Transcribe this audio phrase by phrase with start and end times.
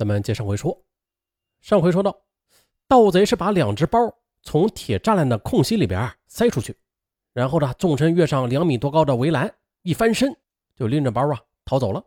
[0.00, 0.82] 咱们接上回说，
[1.60, 2.22] 上回说到，
[2.88, 3.98] 盗贼是把两只包
[4.40, 6.74] 从铁栅栏的空隙里边塞出去，
[7.34, 10.34] 然后呢，纵身跃上两米多高的围栏，一翻身
[10.74, 12.02] 就拎着包啊逃走了。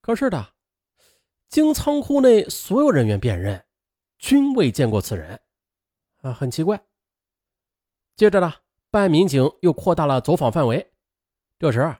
[0.00, 0.54] 可是的，
[1.48, 3.64] 经仓库内所有人员辨认，
[4.18, 5.40] 均未见过此人，
[6.22, 6.82] 啊，很奇怪。
[8.16, 8.52] 接着呢，
[8.90, 10.92] 办案民警又扩大了走访范围。
[11.60, 11.96] 这时，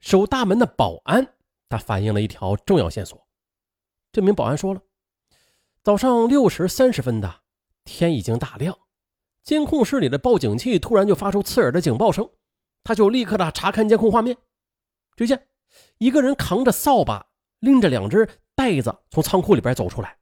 [0.00, 1.34] 守大门的保安
[1.68, 3.23] 他反映了一条重要线索。
[4.14, 4.80] 这名保安说了
[5.82, 7.40] ：“早上六时三十分的
[7.84, 8.78] 天已经大亮，
[9.42, 12.30] 监控室里的报警器突然就发出刺耳的警报声，
[12.84, 14.36] 他就立刻的查看监控画面。
[15.16, 15.48] 只见
[15.98, 17.26] 一个人扛着扫把，
[17.58, 20.16] 拎着两只袋子从仓库里边走出来，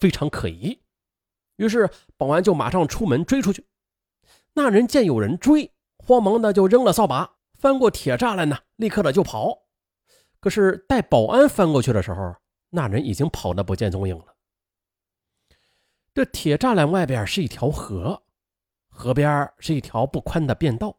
[0.00, 0.82] 非常可疑。
[1.54, 3.64] 于是保安就马上出门追出去。
[4.54, 9.68] 那人见有人追，慌忙的就扔了扫把，翻过铁栅栏呢，立刻的就跑。
[10.40, 12.34] 可是待保安翻过去的时候，
[12.76, 14.26] 那人已经跑得不见踪影了。
[16.12, 18.22] 这铁栅栏外边是一条河，
[18.90, 20.94] 河边是一条不宽的便道。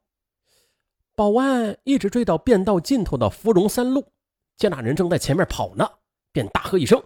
[1.13, 4.11] 保安一直追到便道尽头的芙蓉三路，
[4.55, 5.87] 见那人正在前面跑呢，
[6.31, 6.99] 便大喝一声：“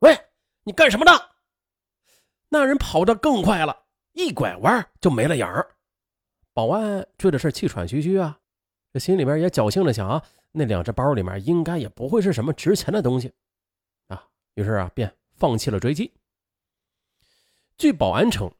[0.00, 0.14] 喂，
[0.62, 1.30] 你干什么的？”
[2.50, 5.74] 那人跑得更快了，一拐弯就没了影儿。
[6.52, 8.38] 保安追的是气喘吁吁啊，
[8.92, 13.32] 这心里边也侥幸的想啊，那两只包里面应该也不会是什么值钱的东西。
[14.58, 16.12] 于是啊，便放弃了追击。
[17.76, 18.52] 据保安称，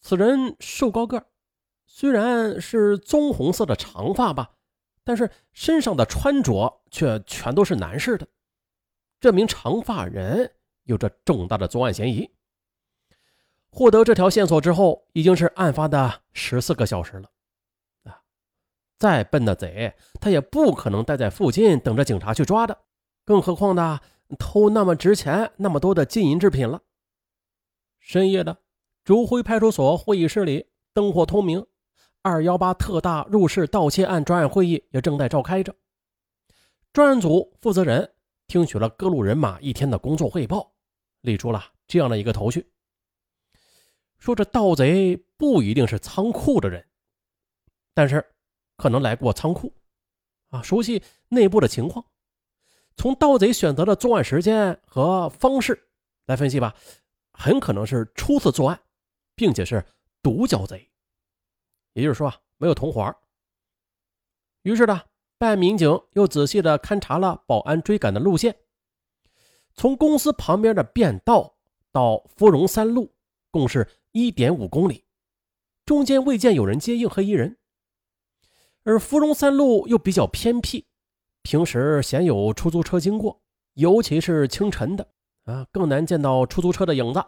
[0.00, 1.26] 此人瘦高个，
[1.84, 4.52] 虽然是棕红色的长发吧，
[5.04, 8.26] 但是身上的穿着却全都是男士的。
[9.20, 12.30] 这名长发人有着重大的作案嫌疑。
[13.68, 17.30] 获得这条线索之后，已经是案发的十四个小时了。
[18.04, 18.22] 啊，
[18.98, 22.78] 再笨的贼，他也不可能待在附近等着警察去抓的，
[23.26, 24.00] 更何况呢？
[24.38, 26.82] 偷那么值钱、那么多的金银制品了。
[28.00, 28.58] 深夜的，
[29.04, 31.66] 竹辉派出所会议室里灯火通明，
[32.22, 35.74] 二幺八特大入室盗窃案专案会议也正在召开着。
[36.92, 38.14] 专案组负责人
[38.46, 40.72] 听取了各路人马一天的工作汇报，
[41.20, 42.72] 理出了这样的一个头绪：
[44.18, 46.86] 说这盗贼不一定是仓库的人，
[47.92, 48.24] 但是
[48.76, 49.74] 可能来过仓库，
[50.48, 52.04] 啊，熟悉内部的情况。
[52.96, 55.88] 从盗贼选择的作案时间和方式
[56.26, 56.74] 来分析吧，
[57.32, 58.80] 很可能是初次作案，
[59.34, 59.84] 并且是
[60.22, 60.90] 独角贼，
[61.92, 63.14] 也就是说啊，没有同伙。
[64.62, 65.02] 于是呢，
[65.38, 68.56] 办案民警又仔细的勘察了保安追赶的路线，
[69.74, 71.56] 从公司旁边的便道
[71.92, 73.14] 到芙蓉三路，
[73.50, 75.04] 共是一点五公里，
[75.84, 77.58] 中间未见有人接应黑衣人，
[78.84, 80.86] 而芙蓉三路又比较偏僻。
[81.46, 83.40] 平时鲜有出租车经过，
[83.74, 85.06] 尤其是清晨的
[85.44, 87.24] 啊，更难见到出租车的影子。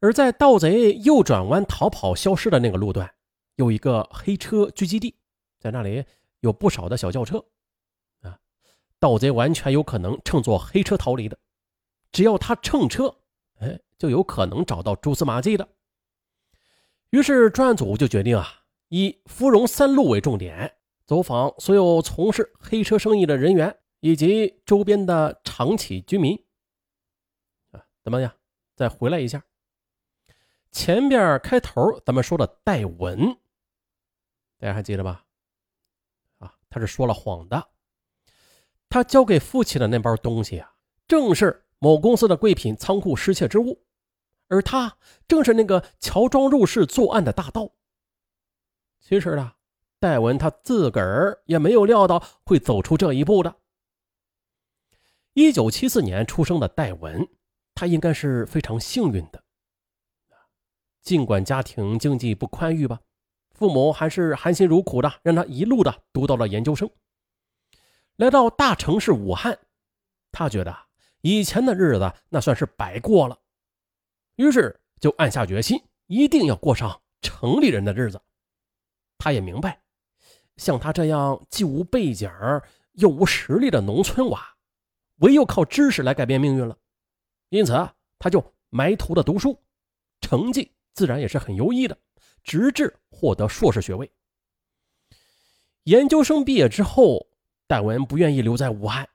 [0.00, 3.08] 而在盗贼右转弯逃跑消失的那个路段，
[3.54, 5.14] 有一个黑车聚集地，
[5.60, 6.04] 在那里
[6.40, 7.38] 有不少的小轿车
[8.22, 8.36] 啊，
[8.98, 11.38] 盗贼完全有可能乘坐黑车逃离的。
[12.10, 13.14] 只要他乘车，
[13.60, 15.68] 哎，就有可能找到蛛丝马迹的。
[17.10, 20.78] 于是专案组就决定啊，以芙蓉三路为重点。
[21.10, 26.40] 走访所有从事黑车生意的人员以及周边的长期居民。
[27.72, 28.32] 啊，怎么样？
[28.76, 29.44] 再回来一下。
[30.70, 33.36] 前边开头咱们说的戴文，
[34.56, 35.24] 大家还记得吧？
[36.38, 37.70] 啊，他是说了谎的。
[38.88, 40.76] 他交给父亲的那包东西啊，
[41.08, 43.84] 正是某公司的贵品仓库失窃之物，
[44.46, 47.72] 而他正是那个乔装入室作案的大盗。
[49.00, 49.54] 其实呢。
[50.00, 53.56] 戴文他自个儿也没有料到会走出这一步的。
[55.34, 57.28] 一九七四年出生的戴文，
[57.74, 59.44] 他应该是非常幸运的。
[61.02, 63.00] 尽管家庭经济不宽裕吧，
[63.52, 66.90] 父母还是含辛茹苦的让他一路的读到了研究生。
[68.16, 69.58] 来到大城市武汉，
[70.32, 70.74] 他觉得
[71.20, 73.38] 以前的日子那算是白过了，
[74.36, 78.20] 于是就暗下决心，一定要过上城里人的日子。
[79.18, 79.79] 他也明白。
[80.60, 82.30] 像他这样既无背景
[82.92, 84.46] 又无实力的农村娃，
[85.20, 86.76] 唯有靠知识来改变命运了。
[87.48, 87.72] 因此，
[88.18, 89.58] 他就埋头的读书，
[90.20, 91.96] 成绩自然也是很优异的，
[92.44, 94.10] 直至获得硕士学位。
[95.84, 97.26] 研究生毕业之后，
[97.66, 99.08] 戴文不愿意留在武汉，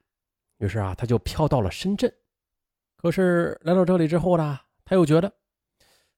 [0.58, 2.12] 于是啊，他就飘到了深圳。
[2.98, 5.32] 可是来到这里之后呢，他又觉得，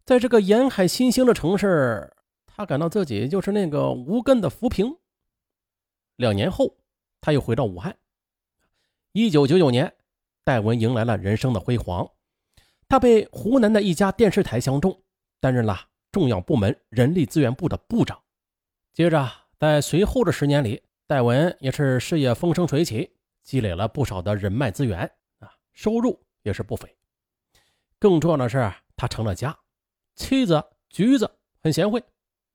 [0.05, 2.15] 在这个沿海新兴的城市，
[2.45, 4.97] 他感到自己就是那个无根的浮萍。
[6.17, 6.75] 两年后，
[7.21, 7.95] 他又回到武汉。
[9.13, 9.91] 一九九九年，
[10.43, 12.11] 戴文迎来了人生的辉煌，
[12.87, 15.01] 他被湖南的一家电视台相中，
[15.39, 15.79] 担任了
[16.11, 18.19] 重要部门人力资源部的部长。
[18.93, 24.99] 接着，在随后的十年里，戴文也是事业风生水起，积累了不少的人脉资源
[25.39, 26.95] 啊，收入也是不菲。
[27.99, 29.57] 更重要的是，他成了家，
[30.15, 31.29] 妻子橘子
[31.61, 32.03] 很贤惠，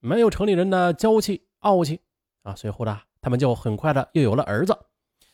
[0.01, 2.01] 没有城里人的娇气傲气
[2.43, 2.57] 啊。
[2.57, 4.79] 随后呢，他们就很快的又有了儿子，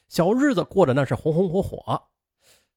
[0.08, 2.08] 小日子过得那是红红火火。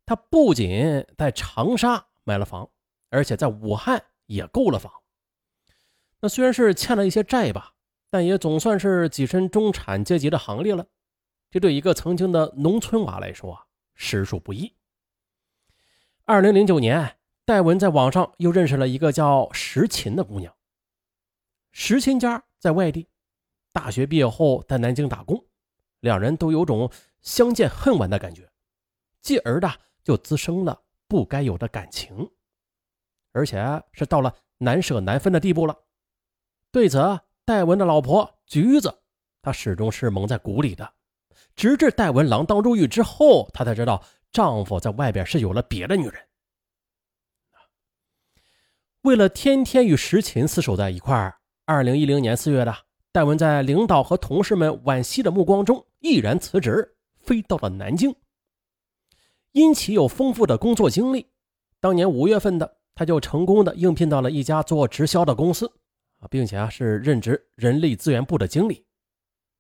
[0.06, 2.68] 他不仅在长沙买了房，
[3.10, 4.92] 而且在武汉也购了房。
[6.22, 7.74] 那虽然是欠了一些债吧，
[8.10, 10.88] 但也总算是跻身中产阶级的行列了。
[11.50, 13.66] 这对一个曾经的农村娃来说啊，
[13.96, 14.74] 实属不易。
[16.24, 20.56] 二零零九年，戴文在网上又认识了一个叫石琴的姑娘。
[21.72, 23.10] 石琴家在外地，
[23.72, 25.46] 大学毕业后在南京打工，
[26.00, 26.92] 两人都有种
[27.22, 28.50] 相见恨晚的感觉，
[29.22, 29.72] 继而的。
[30.04, 32.28] 就滋生了不该有的感情，
[33.34, 35.78] 而且是到了难舍难分的地步了。
[36.72, 39.04] 对此，戴文的老婆橘子，
[39.44, 40.92] 她始终是蒙在鼓里的，
[41.56, 46.28] 直至戴文锒铛入狱之后，她才知道丈夫在外边是有了别的女人。
[49.04, 52.76] 为了天天与石琴厮守在一块儿，二零一零年四月的，
[53.12, 58.16] 戴文在领导和同事们惋惜的目光中，毅然辞职，飞到了南京。
[59.52, 61.28] 因其有丰富的工作经历，
[61.82, 65.70] 当年五月份的他就成功的应聘到了一家做直销的公司
[66.20, 68.86] 啊，并且啊是任职人力资源部的经理，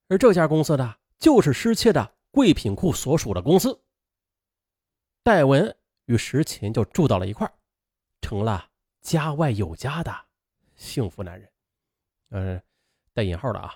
[0.07, 3.81] 而这家公司呢就是失窃的贵品库所属的公司。
[5.23, 5.75] 戴文
[6.05, 7.51] 与石琴就住到了一块
[8.21, 8.69] 成了
[9.01, 10.15] 家外有家的
[10.77, 11.49] 幸福男人，
[12.29, 12.61] 嗯，
[13.13, 13.75] 带引号的啊。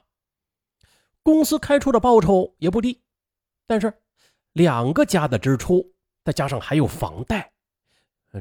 [1.24, 3.02] 公司开出的报酬也不低，
[3.66, 3.94] 但是
[4.54, 5.94] 两个家的支出。
[6.24, 7.52] 再加上还有房贷，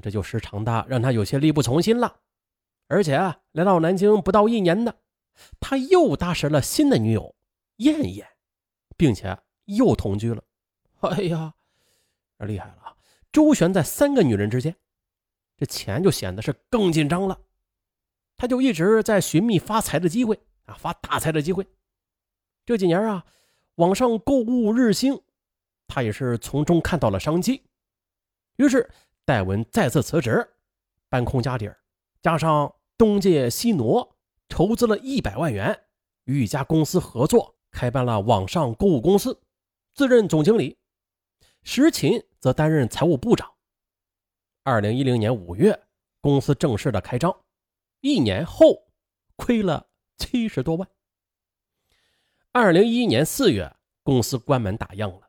[0.00, 2.20] 这就时常的让他有些力不从心了。
[2.86, 4.96] 而且啊来到南京不到一年的，
[5.60, 7.34] 他又搭上了新的女友
[7.76, 8.26] 燕燕，
[8.96, 10.42] 并且又同居了。
[11.00, 11.52] 哎呀，
[12.38, 12.96] 厉害了！
[13.30, 14.74] 周旋在三个女人之间，
[15.58, 17.38] 这钱就显得是更紧张了。
[18.34, 21.66] 他就一直在寻觅发财的机会啊，发大财的机会。
[22.64, 23.24] 这几年啊，
[23.76, 25.20] 网上购物日兴，
[25.86, 27.62] 他也是从中看到了商机。
[28.56, 28.90] 于是，
[29.24, 30.48] 戴文再次辞职，
[31.08, 31.78] 搬空家底儿，
[32.22, 34.16] 加上东借西挪，
[34.48, 35.86] 筹资了一百万元，
[36.24, 39.42] 与一家公司合作，开办了网上购物公司，
[39.94, 40.78] 自任总经理。
[41.62, 43.50] 石琴则担任财务部长。
[44.62, 45.78] 二零一零年五月，
[46.20, 47.34] 公司正式的开张，
[48.00, 48.86] 一年后
[49.36, 50.88] 亏了七十多万。
[52.52, 55.28] 二零一一年四月，公司关门打烊了。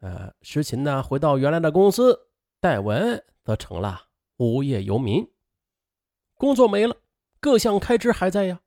[0.00, 2.26] 呃，石琴呢，回到原来的公司。
[2.60, 5.24] 戴文则成了无业游民，
[6.34, 6.96] 工作没了，
[7.38, 8.60] 各项开支还在呀。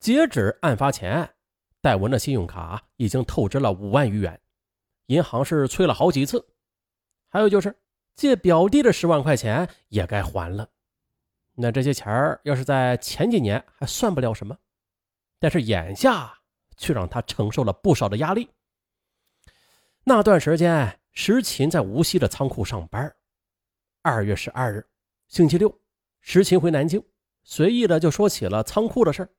[0.00, 1.36] 截止案发前，
[1.80, 4.40] 戴文的信用卡已经透支了五万余元，
[5.06, 6.44] 银行是催了好几次。
[7.28, 7.76] 还有就是
[8.16, 10.68] 借表弟的十万块钱也该还了。
[11.56, 14.56] 那这些钱儿要是在前几年还算不了什么，
[15.40, 16.38] 但是眼下
[16.76, 18.48] 却让他承受了不少的压力。
[20.04, 21.00] 那段时间。
[21.18, 23.10] 石琴在无锡的仓库上班。
[24.02, 24.86] 二月十二日，
[25.28, 25.80] 星期六，
[26.20, 27.02] 石琴回南京，
[27.42, 29.30] 随意的就说起了仓库的事儿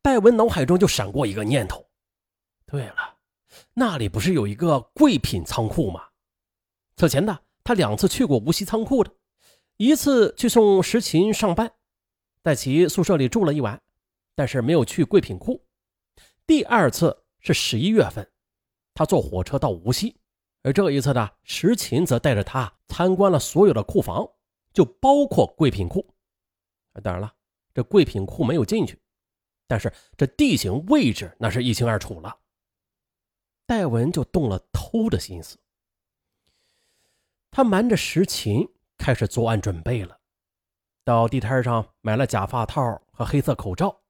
[0.00, 1.86] 戴文脑海中就闪过一个念头：
[2.64, 3.18] 对了，
[3.74, 6.08] 那里不是有一个贵品仓库吗？
[6.96, 9.12] 此前呢，他两次去过无锡仓库的，
[9.80, 11.72] 一次去送石琴上班，
[12.42, 13.80] 在其宿舍里住了一晚，
[14.34, 15.64] 但是没有去贵品库。
[16.46, 18.30] 第二次是十一月份，
[18.92, 20.14] 他坐火车到无锡。
[20.62, 24.30] 而这一次呢，石琴则带着他参观了所有的库房，
[24.74, 26.06] 就包括贵品库。
[27.02, 27.34] 当然了，
[27.72, 29.00] 这贵品库没有进去，
[29.66, 32.38] 但是这地形位置那是一清二楚了。
[33.64, 35.56] 戴文就动了偷的心思，
[37.50, 38.68] 他瞒着石琴
[39.00, 40.18] 开始作案准备了，
[41.04, 44.02] 到地摊上买了假发套和黑色口罩。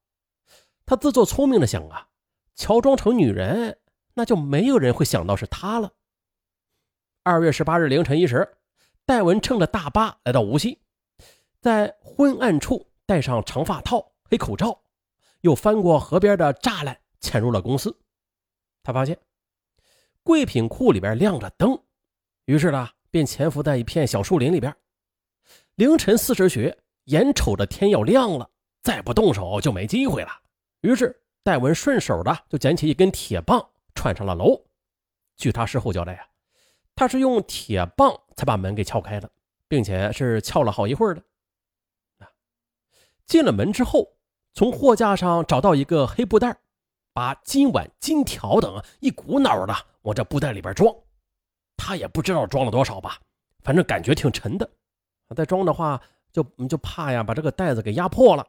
[0.84, 2.08] 他自作聪明的想啊，
[2.56, 3.78] 乔装成女人，
[4.14, 5.92] 那就没有人会想到是他了。
[7.22, 8.56] 二月十八日凌晨一时，
[9.06, 10.82] 戴文乘着大巴来到无锡，
[11.60, 14.82] 在昏暗处戴上长发套、黑口罩，
[15.42, 17.96] 又翻过河边的栅栏，潜入了公司。
[18.82, 19.16] 他发现
[20.24, 21.80] 贵品库里边亮着灯，
[22.46, 24.74] 于是呢，便潜伏在一片小树林里边。
[25.76, 26.74] 凌晨四时许，
[27.04, 28.48] 眼瞅着天要亮了，
[28.82, 30.30] 再不动手就没机会了。
[30.82, 34.60] 于是戴文顺手的就捡起一根铁棒，串上了楼。
[35.36, 36.26] 据他事后交代呀。
[36.94, 39.30] 他是用铁棒才把门给撬开的，
[39.66, 41.22] 并且是撬了好一会儿的。
[42.18, 42.28] 啊，
[43.24, 44.06] 进了门之后，
[44.52, 46.58] 从货架上找到一个黑布袋，
[47.14, 50.94] 把金碗、金条等一股脑的往这布袋里边装。
[51.82, 53.18] 他也不知道装了多少吧，
[53.62, 54.70] 反正感觉挺沉的。
[55.34, 55.98] 再装的话，
[56.30, 58.46] 就就怕呀把这个袋子给压破了。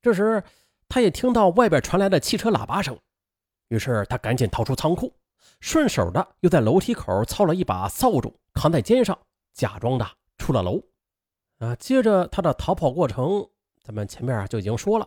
[0.00, 0.42] 这时，
[0.88, 2.98] 他也听到外边传来的汽车喇叭声，
[3.68, 5.14] 于是他赶紧逃出仓库，
[5.60, 9.18] 顺手的又在楼梯口操了一把扫帚，扛在肩上，
[9.52, 10.82] 假装的出了楼。
[11.58, 13.46] 啊，接着他的逃跑过程，
[13.82, 15.06] 咱们前面啊就已经说了。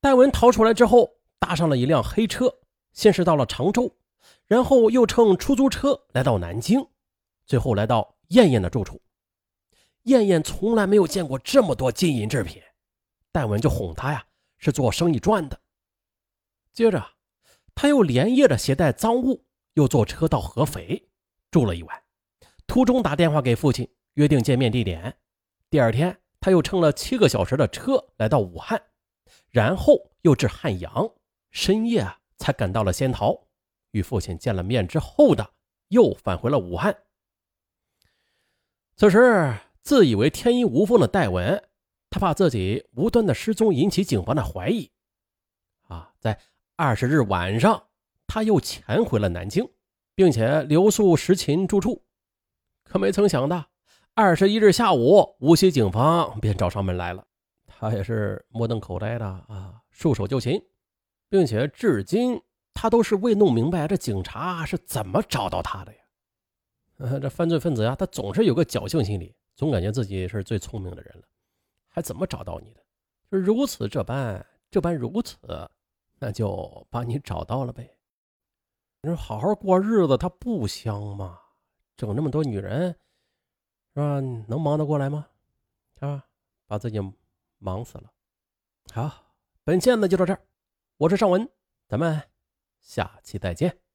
[0.00, 2.54] 戴文逃出来之后，搭上了一辆黑车，
[2.92, 3.92] 先是到了常州，
[4.46, 6.86] 然后又乘出租车来到南京，
[7.46, 9.00] 最后来到燕燕的住处。
[10.04, 12.62] 燕燕从来没有见过这么多金银制品。
[13.30, 14.24] 戴文就哄他呀，
[14.56, 15.60] 是做生意赚的。
[16.72, 17.04] 接着，
[17.74, 19.44] 他又连夜的携带赃物，
[19.74, 21.08] 又坐车到合肥
[21.50, 22.02] 住了一晚。
[22.66, 25.14] 途中打电话给父亲，约定见面地点。
[25.68, 28.82] 第二天，他又乘了七个小时的车来到武汉，
[29.50, 31.10] 然后又至汉阳，
[31.50, 33.47] 深夜啊才赶到了仙桃。
[33.90, 35.50] 与父亲见了面之后的，
[35.88, 36.96] 又返回了武汉。
[38.96, 41.62] 此时，自以为天衣无缝的戴文。
[42.10, 44.90] 他怕自己无端的失踪引起警方的怀疑，
[45.82, 46.40] 啊，在
[46.74, 47.88] 二十日晚上，
[48.26, 49.70] 他又潜回了南京，
[50.14, 52.02] 并且留宿石秦住处。
[52.82, 53.66] 可没曾想的，
[54.14, 57.22] 二十一日下午，无锡警方便找上门来了。
[57.66, 60.58] 他也是目瞪口呆的啊，束手就擒，
[61.28, 62.40] 并且至今
[62.80, 65.98] 他都是未弄明白这警察是怎么找到他的呀。
[67.20, 71.24] 这犯罪分子呀，他总是有个侥幸心理，总感觉自己是最聪明的人了。
[71.88, 72.80] 还怎么找到你的？
[73.32, 75.36] 就如此这般，这般如此，
[76.20, 77.98] 那就把你找到了呗。
[79.02, 81.36] 你说好好过日子，他不香吗？
[81.96, 82.96] 整那么多女人，
[83.92, 84.20] 是吧？
[84.46, 85.26] 能忙得过来吗？
[85.98, 86.24] 啊，
[86.68, 87.00] 把自己
[87.58, 88.12] 忙死了。
[88.94, 90.40] 好，本期案子就到这儿，
[90.96, 91.50] 我是尚文，
[91.88, 92.22] 咱们
[92.80, 93.87] 下期再见。